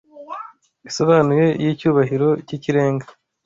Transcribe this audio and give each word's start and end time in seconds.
isobanuye 0.89 1.47
y’icyubahiro 1.63 2.29
cy’ikirenga 2.45 3.07